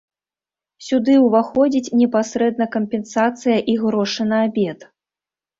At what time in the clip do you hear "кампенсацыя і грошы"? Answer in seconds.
2.79-4.21